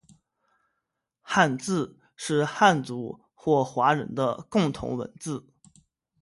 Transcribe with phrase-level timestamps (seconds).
[1.21, 5.45] 汉字是汉族或华人的共同文字